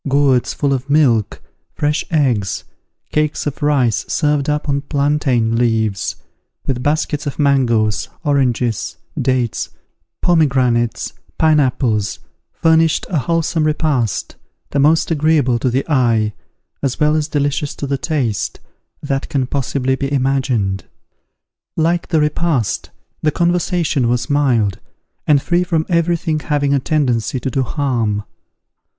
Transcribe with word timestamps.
Gourds 0.09 0.51
full 0.51 0.73
of 0.73 0.89
milk, 0.89 1.43
fresh 1.75 2.03
eggs, 2.09 2.63
cakes 3.11 3.45
of 3.45 3.61
rice 3.61 4.03
served 4.07 4.49
up 4.49 4.67
on 4.67 4.81
plantain 4.81 5.55
leaves, 5.57 6.15
with 6.65 6.81
baskets 6.81 7.27
of 7.27 7.37
mangoes, 7.37 8.09
oranges, 8.23 8.97
dates, 9.15 9.69
pomegranates, 10.23 11.13
pineapples, 11.37 12.17
furnished 12.51 13.05
a 13.11 13.19
wholesome 13.19 13.63
repast, 13.63 14.35
the 14.71 14.79
most 14.79 15.11
agreeable 15.11 15.59
to 15.59 15.69
the 15.69 15.87
eye, 15.87 16.33
as 16.81 16.99
well 16.99 17.15
as 17.15 17.27
delicious 17.27 17.75
to 17.75 17.85
the 17.85 17.99
taste, 17.99 18.59
that 19.03 19.29
can 19.29 19.45
possibly 19.45 19.93
be 19.93 20.11
imagined. 20.11 20.85
Like 21.77 22.07
the 22.07 22.19
repast, 22.21 22.89
the 23.21 23.29
conversation 23.29 24.09
was 24.09 24.31
mild, 24.31 24.79
and 25.27 25.39
free 25.39 25.63
from 25.63 25.85
every 25.89 26.17
thing 26.17 26.39
having 26.39 26.73
a 26.73 26.79
tendency 26.79 27.39
to 27.39 27.51
do 27.51 27.61
harm. 27.61 28.23